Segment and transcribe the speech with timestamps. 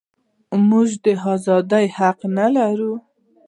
[0.53, 2.93] آیا موږ د ازادۍ حق نلرو؟